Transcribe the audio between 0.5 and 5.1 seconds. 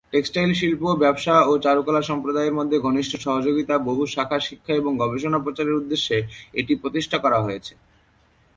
শিল্প, ব্যবসা ও চারুকলা সম্প্রদায়ের মধ্যে ঘনিষ্ঠ সহযোগিতা বহু-শাখা-শিক্ষা এবং